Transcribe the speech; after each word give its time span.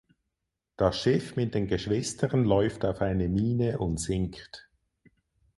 Das 0.77 0.99
Schiff 0.99 1.35
mit 1.35 1.53
den 1.53 1.67
Geschwistern 1.67 2.43
läuft 2.43 2.85
auf 2.85 3.01
eine 3.01 3.29
Mine 3.29 3.77
und 3.77 3.97
sinkt. 3.99 4.67